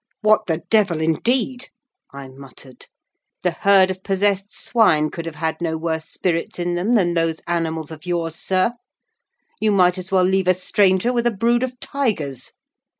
"What 0.21 0.47
the 0.47 0.63
devil, 0.71 0.99
indeed!" 0.99 1.67
I 2.11 2.27
muttered. 2.27 2.87
"The 3.43 3.51
herd 3.51 3.91
of 3.91 4.01
possessed 4.03 4.51
swine 4.51 5.11
could 5.11 5.27
have 5.27 5.35
had 5.35 5.57
no 5.61 5.77
worse 5.77 6.05
spirits 6.05 6.57
in 6.57 6.73
them 6.73 6.93
than 6.93 7.13
those 7.13 7.39
animals 7.45 7.91
of 7.91 8.07
yours, 8.07 8.35
sir. 8.35 8.71
You 9.59 9.71
might 9.71 9.99
as 9.99 10.11
well 10.11 10.23
leave 10.23 10.47
a 10.47 10.55
stranger 10.55 11.13
with 11.13 11.27
a 11.27 11.29
brood 11.29 11.61
of 11.61 11.79
tigers!" 11.79 12.53